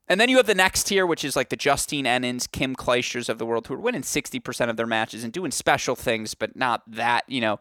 [0.09, 3.29] And then you have the next tier, which is like the Justine Henins, Kim Clijsters
[3.29, 6.57] of the world, who are winning 60% of their matches and doing special things, but
[6.57, 7.61] not that, you know,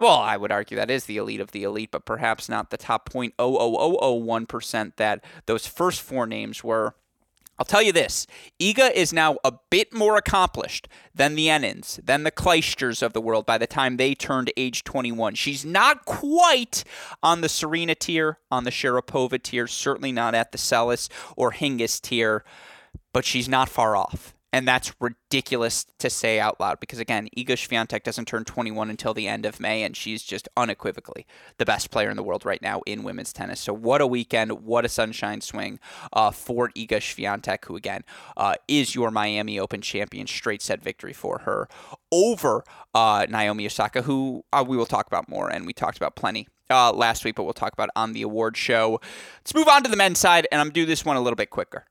[0.00, 2.76] well, I would argue that is the elite of the elite, but perhaps not the
[2.76, 6.94] top 0.00001% that those first four names were.
[7.58, 8.26] I'll tell you this
[8.60, 13.20] Iga is now a bit more accomplished than the Henins, than the Clijsters of the
[13.20, 15.34] world by the time they turned age 21.
[15.34, 16.84] She's not quite
[17.22, 22.00] on the Serena tier, on the Sharapova tier, certainly not at the Seles or Hingis
[22.00, 22.44] tier,
[23.12, 24.31] but she's not far off.
[24.52, 29.14] And that's ridiculous to say out loud because, again, Iga Swiatek doesn't turn 21 until
[29.14, 32.60] the end of May, and she's just unequivocally the best player in the world right
[32.60, 33.60] now in women's tennis.
[33.60, 34.52] So, what a weekend.
[34.64, 35.80] What a sunshine swing
[36.12, 38.04] uh, for Iga Swiatek, who, again,
[38.36, 40.26] uh, is your Miami Open champion.
[40.26, 41.68] Straight set victory for her
[42.10, 42.62] over
[42.94, 46.46] uh, Naomi Osaka, who uh, we will talk about more, and we talked about plenty
[46.68, 49.00] uh, last week, but we'll talk about on the award show.
[49.40, 51.50] Let's move on to the men's side, and I'm do this one a little bit
[51.50, 51.86] quicker.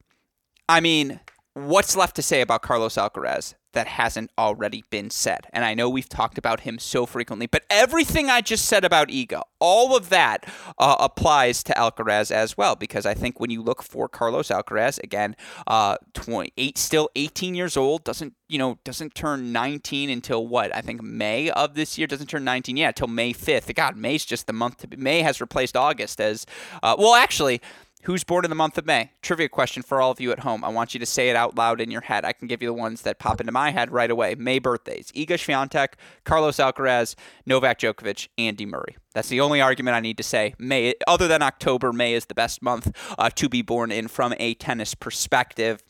[0.69, 1.19] I mean,
[1.53, 3.55] what's left to say about Carlos Alcaraz?
[3.73, 5.47] that hasn't already been said.
[5.53, 9.07] And I know we've talked about him so frequently, but everything I just said about
[9.07, 10.45] Iga, all of that
[10.77, 15.01] uh, applies to Alcaraz as well, because I think when you look for Carlos Alcaraz,
[15.03, 15.35] again,
[15.67, 20.81] uh, 28, still 18 years old, doesn't you know doesn't turn 19 until what I
[20.81, 23.73] think May of this year doesn't turn 19 yeah until May 5th.
[23.73, 24.97] God, May's just the month to be.
[24.97, 26.45] May has replaced August as
[26.83, 27.15] uh, well.
[27.15, 27.61] Actually,
[28.03, 29.11] Who's born in the month of May?
[29.21, 30.63] Trivia question for all of you at home.
[30.63, 32.25] I want you to say it out loud in your head.
[32.25, 34.33] I can give you the ones that pop into my head right away.
[34.33, 37.13] May birthdays: Iga Swiatek, Carlos Alcaraz,
[37.45, 38.97] Novak Djokovic, Andy Murray.
[39.13, 40.55] That's the only argument I need to say.
[40.57, 44.33] May, other than October, May is the best month uh, to be born in from
[44.39, 45.83] a tennis perspective.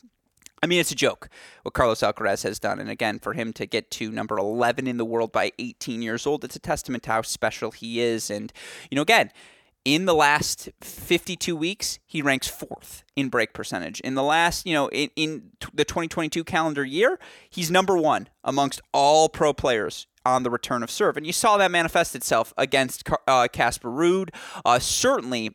[0.62, 1.28] I mean, it's a joke
[1.62, 2.78] what Carlos Alcaraz has done.
[2.78, 6.24] And again, for him to get to number 11 in the world by 18 years
[6.24, 8.30] old, it's a testament to how special he is.
[8.30, 8.52] And,
[8.88, 9.32] you know, again,
[9.84, 14.00] in the last 52 weeks, he ranks fourth in break percentage.
[14.00, 17.18] In the last, you know, in, in the 2022 calendar year,
[17.50, 21.16] he's number one amongst all pro players on the return of serve.
[21.16, 24.28] And you saw that manifest itself against uh, Casper uh, Ruud.
[24.64, 25.50] Uh, certainly,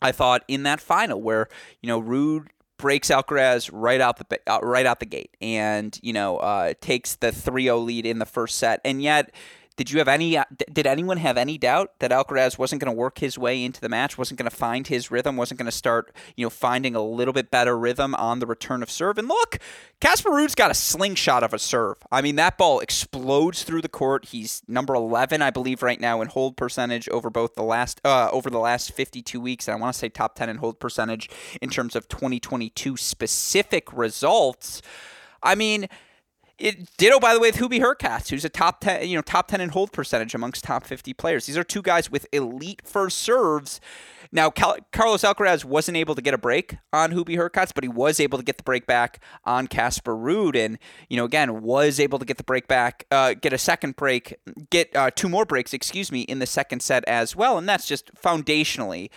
[0.00, 1.48] I thought in that final where,
[1.82, 2.46] you know, Ruud
[2.78, 7.16] breaks Alcaraz right out the uh, right out the gate, and you know uh, takes
[7.16, 9.32] the 3-0 lead in the first set, and yet
[9.78, 10.36] did you have any?
[10.36, 13.80] Uh, did anyone have any doubt that Alcaraz wasn't going to work his way into
[13.80, 14.18] the match?
[14.18, 15.36] Wasn't going to find his rhythm?
[15.36, 18.82] Wasn't going to start, you know, finding a little bit better rhythm on the return
[18.82, 19.18] of serve?
[19.18, 19.58] And look,
[20.00, 21.96] Casper Ruud's got a slingshot of a serve.
[22.10, 24.26] I mean, that ball explodes through the court.
[24.26, 28.28] He's number 11, I believe, right now in hold percentage over both the last uh,
[28.32, 29.68] over the last 52 weeks.
[29.68, 31.30] And I want to say top 10 in hold percentage
[31.62, 34.82] in terms of 2022 specific results.
[35.40, 35.88] I mean
[36.58, 39.48] it, ditto, by the way, with Hubie Hurkacz, who's a top ten, you know, top
[39.48, 41.46] ten in hold percentage amongst top fifty players.
[41.46, 43.80] These are two guys with elite first serves.
[44.30, 47.88] Now, Cal- Carlos Alcaraz wasn't able to get a break on Hubie Hurkacz, but he
[47.88, 51.98] was able to get the break back on Casper Ruud, and you know, again, was
[51.98, 54.36] able to get the break back, uh, get a second break,
[54.70, 57.86] get uh, two more breaks, excuse me, in the second set as well, and that's
[57.86, 59.10] just foundationally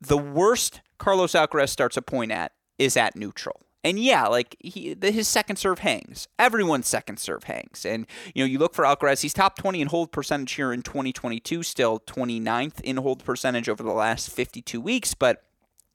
[0.00, 3.60] the worst Carlos Alcaraz starts a point at is at neutral.
[3.84, 6.26] And yeah, like he, his second serve hangs.
[6.38, 7.86] Everyone's second serve hangs.
[7.86, 10.82] And, you know, you look for Alcaraz, he's top 20 in hold percentage here in
[10.82, 15.14] 2022, still 29th in hold percentage over the last 52 weeks.
[15.14, 15.44] But,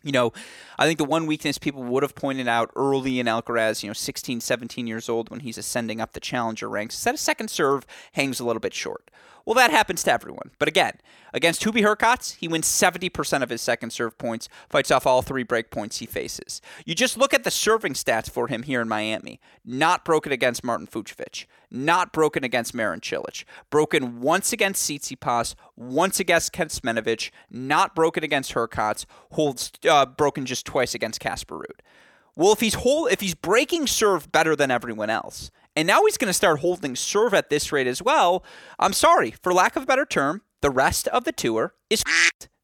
[0.02, 0.32] you know,
[0.80, 3.93] I think the one weakness people would have pointed out early in Alcaraz, you know,
[3.93, 7.50] 16, 17 years old when he's ascending up the challenger ranks, is that his second
[7.50, 9.12] serve hangs a little bit short.
[9.45, 10.51] Well, that happens to everyone.
[10.58, 10.93] But again,
[11.34, 15.43] against Hubie Hurkacz, he wins 70% of his second serve points, fights off all three
[15.43, 16.62] break points he faces.
[16.86, 19.41] You just look at the serving stats for him here in Miami.
[19.65, 26.19] Not broken against Martin Fucsovics, not broken against Marin Cilic, broken once against Tsitsipas, once
[26.19, 31.82] against Kecmanovic, not broken against Hurkacz, holds uh, broken just twice against Casper Ruud.
[32.36, 36.18] Well, if he's whole, if he's breaking serve better than everyone else, and now he's
[36.18, 38.44] going to start holding serve at this rate as well.
[38.80, 42.04] I'm sorry, for lack of a better term, the rest of the tour is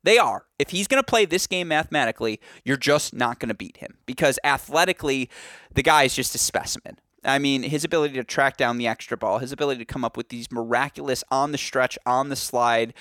[0.04, 0.46] they are.
[0.58, 3.98] If he's going to play this game mathematically, you're just not going to beat him
[4.06, 5.30] because athletically,
[5.74, 7.00] the guy is just a specimen.
[7.24, 10.16] I mean, his ability to track down the extra ball, his ability to come up
[10.16, 12.94] with these miraculous on the stretch, on the slide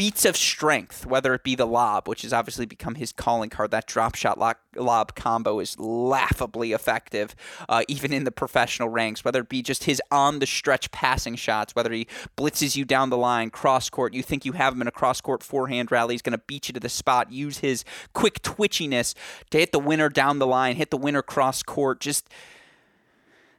[0.00, 3.70] feats of strength, whether it be the lob, which has obviously become his calling card.
[3.70, 4.38] That drop shot
[4.74, 7.36] lob combo is laughably effective,
[7.68, 9.26] uh, even in the professional ranks.
[9.26, 13.10] Whether it be just his on the stretch passing shots, whether he blitzes you down
[13.10, 16.14] the line, cross court, you think you have him in a cross court forehand rally,
[16.14, 17.30] he's going to beat you to the spot.
[17.30, 17.84] Use his
[18.14, 19.14] quick twitchiness
[19.50, 22.00] to hit the winner down the line, hit the winner cross court.
[22.00, 22.26] Just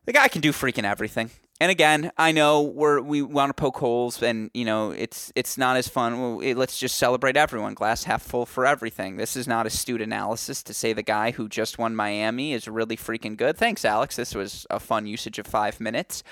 [0.05, 1.29] the guy can do freaking everything
[1.61, 5.59] and again, I know we're we want to poke holes, and you know it's it's
[5.59, 6.39] not as fun.
[6.57, 9.17] Let's just celebrate everyone, glass half full for everything.
[9.17, 12.97] This is not astute analysis to say the guy who just won Miami is really
[12.97, 13.57] freaking good.
[13.57, 14.15] Thanks, Alex.
[14.15, 16.23] This was a fun usage of five minutes.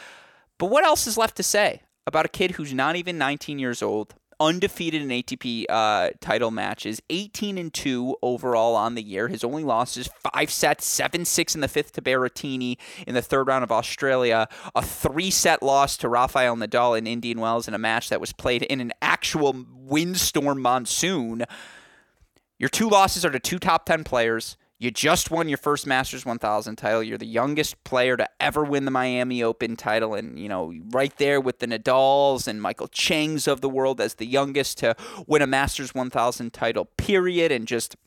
[0.57, 3.83] But what else is left to say about a kid who's not even 19 years
[3.83, 9.27] old, undefeated in ATP uh, title matches, 18 and 2 overall on the year.
[9.27, 13.47] His only losses five sets, 7 6 in the fifth to Berrettini in the third
[13.47, 17.79] round of Australia, a three set loss to Rafael Nadal in Indian Wells in a
[17.79, 21.45] match that was played in an actual windstorm monsoon.
[22.57, 24.57] Your two losses are to two top 10 players.
[24.81, 27.03] You just won your first Masters 1000 title.
[27.03, 31.13] You're the youngest player to ever win the Miami Open title, and you know right
[31.17, 34.95] there with the Nadals and Michael Changs of the world as the youngest to
[35.27, 36.85] win a Masters 1000 title.
[36.95, 37.97] Period, and just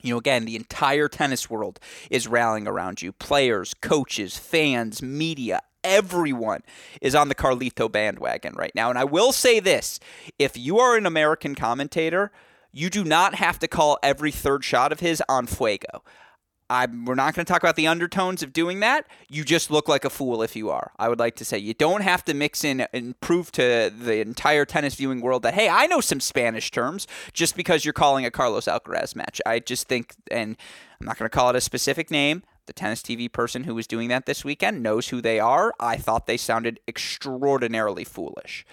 [0.00, 3.10] you know, again, the entire tennis world is rallying around you.
[3.10, 6.62] Players, coaches, fans, media, everyone
[7.00, 8.90] is on the Carlito bandwagon right now.
[8.90, 9.98] And I will say this
[10.38, 12.30] if you are an American commentator,
[12.72, 16.02] you do not have to call every third shot of his on fuego.
[16.70, 19.06] I, we're not going to talk about the undertones of doing that.
[19.28, 20.92] You just look like a fool if you are.
[20.98, 24.22] I would like to say you don't have to mix in and prove to the
[24.22, 28.24] entire tennis viewing world that hey, I know some Spanish terms just because you're calling
[28.24, 29.38] a Carlos Alcaraz match.
[29.44, 30.56] I just think, and
[30.98, 32.42] I'm not going to call it a specific name.
[32.64, 35.74] The tennis TV person who was doing that this weekend knows who they are.
[35.78, 38.64] I thought they sounded extraordinarily foolish.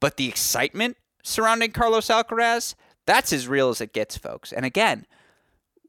[0.00, 2.74] But the excitement surrounding Carlos Alcaraz,
[3.06, 4.52] that's as real as it gets, folks.
[4.52, 5.06] And again,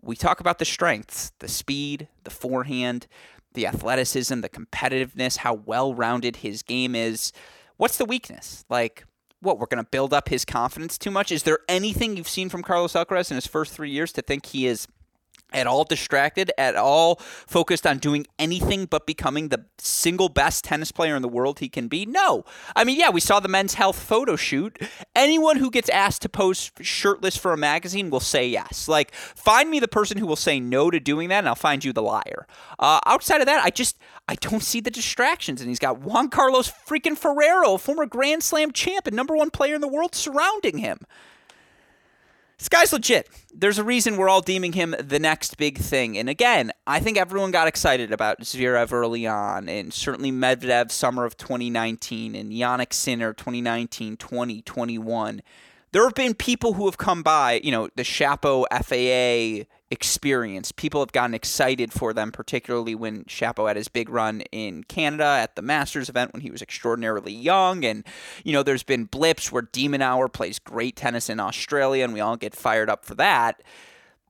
[0.01, 3.07] we talk about the strengths, the speed, the forehand,
[3.53, 7.31] the athleticism, the competitiveness, how well rounded his game is.
[7.77, 8.65] What's the weakness?
[8.69, 9.05] Like,
[9.39, 11.31] what, we're going to build up his confidence too much?
[11.31, 14.47] Is there anything you've seen from Carlos Alcaraz in his first three years to think
[14.47, 14.87] he is
[15.53, 17.15] at all distracted, at all
[17.47, 21.69] focused on doing anything but becoming the single best tennis player in the world he
[21.69, 22.05] can be?
[22.05, 22.45] No.
[22.75, 24.77] I mean, yeah, we saw the men's health photo shoot.
[25.15, 28.87] Anyone who gets asked to pose shirtless for a magazine will say yes.
[28.87, 31.83] Like, find me the person who will say no to doing that, and I'll find
[31.83, 32.47] you the liar.
[32.79, 33.97] Uh, outside of that, I just
[34.27, 38.71] I don't see the distractions, and he's got Juan Carlos freaking Ferrero, former Grand Slam
[38.71, 40.99] champ and number one player in the world, surrounding him.
[42.63, 43.27] This guy's legit.
[43.53, 46.17] There's a reason we're all deeming him the next big thing.
[46.17, 51.25] And again, I think everyone got excited about Zverev early on, and certainly Medvedev summer
[51.25, 55.41] of 2019, and Jannik Sinner 2019, 2021.
[55.93, 60.71] There have been people who have come by, you know, the Shapo FAA experience.
[60.71, 65.23] People have gotten excited for them, particularly when Shapo had his big run in Canada
[65.23, 67.85] at the Masters event when he was extraordinarily young.
[67.85, 68.03] And,
[68.43, 72.21] you know, there's been blips where de Minaur plays great tennis in Australia, and we
[72.21, 73.61] all get fired up for that.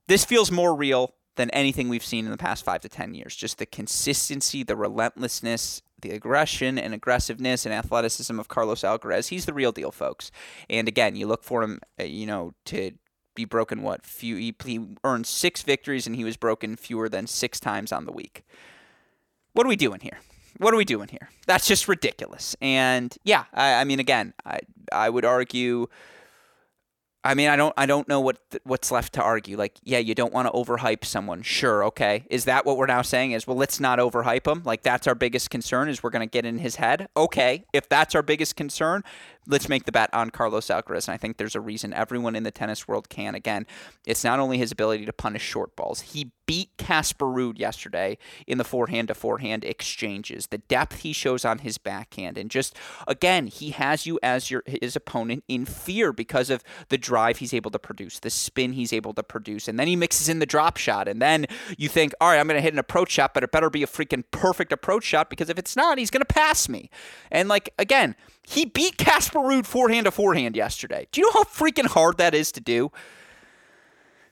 [0.06, 3.34] This feels more real than anything we've seen in the past five to 10 years.
[3.34, 9.28] Just the consistency, the relentlessness, the aggression and aggressiveness and athleticism of Carlos Alcaraz.
[9.28, 10.30] He's the real deal, folks.
[10.68, 12.92] And again, you look for him, uh, you know, to
[13.34, 17.26] be broken what few he, he earned six victories and he was broken fewer than
[17.26, 18.44] six times on the week.
[19.54, 20.18] What are we doing here?
[20.58, 21.30] What are we doing here?
[21.46, 22.54] That's just ridiculous.
[22.60, 24.60] And yeah, I, I mean, again, I
[24.92, 25.88] I would argue.
[27.26, 29.56] I mean, I don't, I don't know what what's left to argue.
[29.56, 31.40] Like, yeah, you don't want to overhype someone.
[31.40, 32.26] Sure, okay.
[32.28, 33.32] Is that what we're now saying?
[33.32, 34.62] Is well, let's not overhype him.
[34.64, 35.88] Like, that's our biggest concern.
[35.88, 37.08] Is we're going to get in his head.
[37.16, 39.02] Okay, if that's our biggest concern,
[39.46, 41.08] let's make the bet on Carlos Alcaraz.
[41.08, 43.34] And I think there's a reason everyone in the tennis world can.
[43.34, 43.66] Again,
[44.06, 48.58] it's not only his ability to punish short balls, he beat Casper Ruud yesterday in
[48.58, 50.48] the forehand to forehand exchanges.
[50.48, 52.36] The depth he shows on his backhand.
[52.36, 52.76] And just,
[53.06, 57.54] again, he has you as your his opponent in fear because of the drive he's
[57.54, 59.68] able to produce, the spin he's able to produce.
[59.68, 61.08] And then he mixes in the drop shot.
[61.08, 61.46] And then
[61.78, 63.82] you think, all right, I'm going to hit an approach shot, but it better be
[63.82, 66.90] a freaking perfect approach shot because if it's not, he's going to pass me.
[67.30, 68.16] And like, again,
[68.46, 71.06] he beat Casper Ruud forehand to forehand yesterday.
[71.12, 72.90] Do you know how freaking hard that is to do?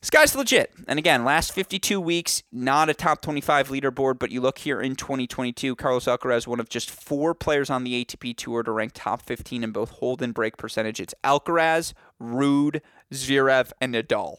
[0.01, 0.73] This guy's legit.
[0.89, 4.97] And again, last 52 weeks, not a top 25 leaderboard, but you look here in
[4.97, 9.23] 2022, Carlos Alcaraz, one of just four players on the ATP Tour to rank top
[9.23, 10.99] 15 in both hold and break percentage.
[10.99, 12.81] It's Alcaraz, Ruud,
[13.13, 14.39] Zverev, and Nadal.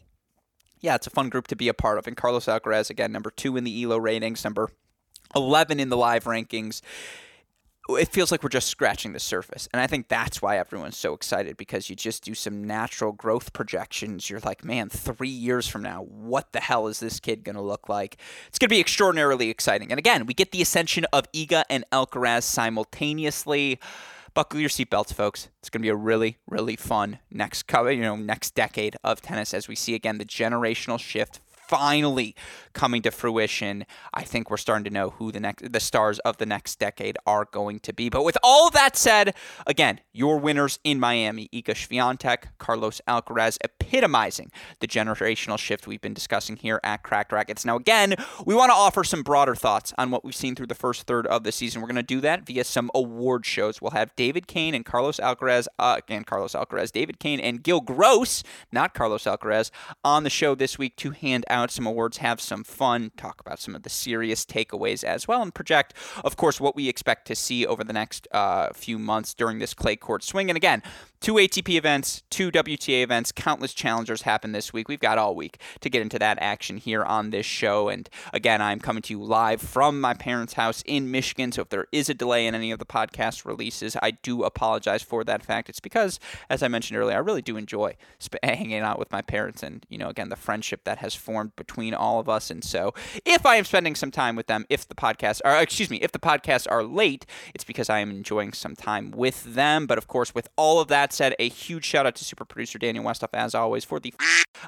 [0.82, 2.08] Yeah, it's a fun group to be a part of.
[2.08, 4.70] And Carlos Alcaraz, again, number two in the ELO ratings, number
[5.34, 6.82] 11 in the live rankings
[7.90, 9.68] it feels like we're just scratching the surface.
[9.74, 13.52] And I think that's why everyone's so excited because you just do some natural growth
[13.52, 14.30] projections.
[14.30, 17.62] You're like, man, three years from now, what the hell is this kid going to
[17.62, 18.18] look like?
[18.48, 19.92] It's going to be extraordinarily exciting.
[19.92, 23.80] And again, we get the ascension of Iga and Alcaraz simultaneously.
[24.34, 25.50] Buckle your seatbelts, folks.
[25.60, 29.54] It's going to be a really, really fun next, you know, next decade of tennis
[29.54, 31.42] as we see again the generational shift
[31.74, 32.36] finally
[32.74, 33.84] coming to fruition.
[34.14, 37.18] I think we're starting to know who the next the stars of the next decade
[37.26, 38.10] are going to be.
[38.10, 39.34] But with all that said,
[39.66, 44.52] again, your winners in Miami, Iga Swiatek, Carlos Alcaraz, epitomizing
[44.82, 47.66] the generational shift we've been discussing here at Cracked Racquets.
[47.66, 48.16] Now, again,
[48.46, 51.26] we want to offer some broader thoughts on what we've seen through the first third
[51.26, 51.82] of the season.
[51.82, 53.82] We're going to do that via some award shows.
[53.82, 57.82] We'll have David Kane and Carlos Alcaraz, uh, and Carlos Alcaraz, David Kane and Gill
[57.82, 59.72] Gross, not Carlos Alcaraz,
[60.04, 63.60] on the show this week to hand out some awards, have some fun, talk about
[63.60, 65.94] some of the serious takeaways as well, and project,
[66.24, 69.74] of course, what we expect to see over the next uh, few months during this
[69.74, 70.50] clay court swing.
[70.50, 70.82] And again,
[71.24, 74.90] two ATP events, two WTA events, countless challengers happen this week.
[74.90, 77.88] We've got all week to get into that action here on this show.
[77.88, 81.54] And again, I'm coming to you live from my parents' house in Michigan.
[81.54, 85.02] So if there is a delay in any of the podcast releases, I do apologize
[85.02, 85.70] for that fact.
[85.70, 89.22] It's because, as I mentioned earlier, I really do enjoy sp- hanging out with my
[89.22, 92.50] parents and, you know, again, the friendship that has formed between all of us.
[92.50, 92.94] And so
[93.26, 96.12] if I am spending some time with them, if the podcasts are, excuse me, if
[96.12, 99.86] the podcasts are late, it's because I am enjoying some time with them.
[99.88, 102.80] But of course, with all of that said, a huge shout out to super producer
[102.80, 104.14] Daniel Westoff, as always, for the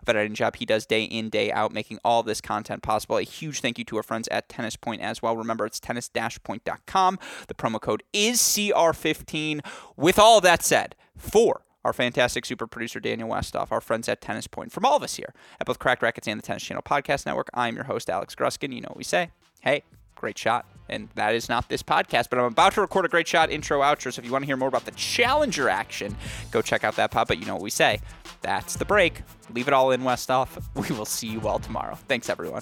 [0.08, 3.18] editing job he does day in, day out, making all this content possible.
[3.18, 5.36] A huge thank you to our friends at Tennis Point as well.
[5.36, 7.20] Remember, it's tennis-point.com.
[7.48, 9.62] The promo code is CR15.
[9.98, 14.48] With all that said, for our fantastic super producer Daniel Westoff, our friends at Tennis
[14.48, 17.28] Point, from all of us here at both Cracked Racquets and the Tennis Channel Podcast
[17.28, 18.74] Network, I'm your host, Alex Gruskin.
[18.74, 19.30] You know what we say.
[19.62, 19.84] Hey,
[20.16, 20.66] great shot.
[20.90, 23.82] And that is not this podcast, but I'm about to record a great shot intro
[23.82, 24.12] outro.
[24.12, 26.16] So if you want to hear more about the Challenger action,
[26.50, 27.28] go check out that pod.
[27.28, 28.00] But you know what we say.
[28.42, 29.22] That's the break.
[29.54, 30.62] Leave it all in Westoff.
[30.90, 31.98] We will see you all tomorrow.
[32.08, 32.62] Thanks, everyone.